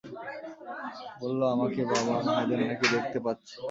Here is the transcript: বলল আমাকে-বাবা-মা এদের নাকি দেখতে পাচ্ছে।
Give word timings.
বলল 1.19 1.41
আমাকে-বাবা-মা 1.53 2.33
এদের 2.43 2.59
নাকি 2.63 2.85
দেখতে 2.95 3.19
পাচ্ছে। 3.25 3.55